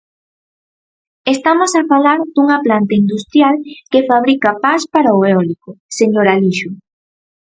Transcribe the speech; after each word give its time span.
Estamos 1.35 1.71
a 1.79 1.85
falar 1.91 2.19
dunha 2.35 2.57
planta 2.65 2.93
industrial 3.03 3.55
que 3.91 4.05
fabrica 4.09 4.49
pas 4.63 4.81
para 4.93 5.17
o 5.17 5.19
eólico, 5.31 5.69
señor 5.99 6.25
Alixo. 6.35 6.71